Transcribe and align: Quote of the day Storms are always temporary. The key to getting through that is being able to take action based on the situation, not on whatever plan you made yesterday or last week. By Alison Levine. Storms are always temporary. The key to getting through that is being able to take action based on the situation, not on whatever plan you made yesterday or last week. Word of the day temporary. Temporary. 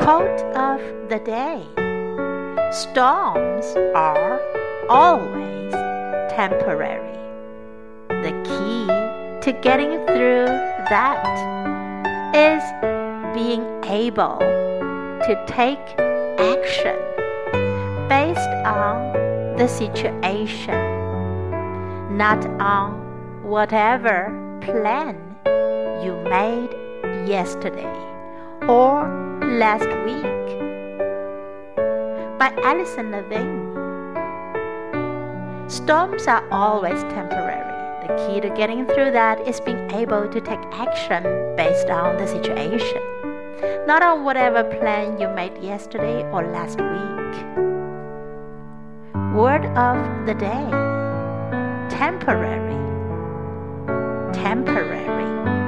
Quote 0.00 0.40
of 0.56 0.80
the 1.10 1.20
day 1.24 1.62
Storms 2.72 3.66
are 3.94 4.40
always 4.88 5.72
temporary. 6.32 7.18
The 8.08 8.32
key 8.44 8.86
to 9.42 9.52
getting 9.60 9.98
through 10.06 10.46
that 10.88 11.22
is 12.34 12.62
being 13.34 13.62
able 13.84 14.38
to 14.38 15.44
take 15.46 15.86
action 16.40 16.96
based 18.08 18.50
on 18.64 19.12
the 19.58 19.68
situation, 19.68 20.80
not 22.16 22.44
on 22.58 23.42
whatever 23.42 24.32
plan 24.62 25.14
you 26.02 26.16
made 26.30 26.70
yesterday 27.28 28.10
or 28.66 29.39
last 29.58 29.88
week. 30.06 30.46
By 32.38 32.54
Alison 32.62 33.10
Levine. 33.10 33.74
Storms 35.68 36.26
are 36.26 36.46
always 36.50 37.02
temporary. 37.14 37.66
The 38.06 38.14
key 38.26 38.40
to 38.40 38.50
getting 38.50 38.86
through 38.86 39.10
that 39.10 39.46
is 39.48 39.60
being 39.60 39.90
able 39.90 40.28
to 40.28 40.40
take 40.40 40.60
action 40.72 41.24
based 41.56 41.90
on 41.90 42.16
the 42.16 42.26
situation, 42.26 43.02
not 43.86 44.02
on 44.02 44.24
whatever 44.24 44.62
plan 44.62 45.20
you 45.20 45.28
made 45.28 45.58
yesterday 45.58 46.22
or 46.30 46.46
last 46.46 46.78
week. 46.78 47.34
Word 49.34 49.66
of 49.76 50.26
the 50.26 50.34
day 50.34 50.90
temporary. 51.90 52.78
Temporary. 54.32 55.59